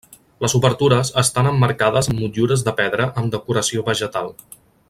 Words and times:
Les 0.43 0.53
obertures 0.59 1.11
estan 1.23 1.51
emmarcades 1.51 2.11
amb 2.13 2.23
motllures 2.23 2.67
de 2.69 2.75
pedra 2.83 3.11
amb 3.23 3.37
decoració 3.37 3.89
vegetal. 3.93 4.35